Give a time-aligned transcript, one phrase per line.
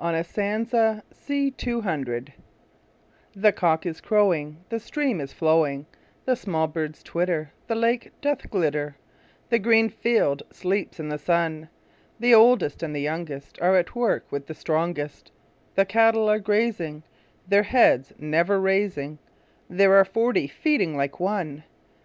[0.00, 0.38] William Wordsworth
[1.28, 2.32] Written in March
[3.36, 5.86] THE cock is crowing, The stream is flowing,
[6.24, 8.96] The small birds twitter, The lake doth glitter
[9.50, 11.68] The green field sleeps in the sun;
[12.18, 15.30] The oldest and youngest Are at work with the strongest;
[15.76, 17.04] The cattle are grazing,
[17.46, 19.20] Their heads never raising;
[19.70, 21.62] There are forty feeding like one!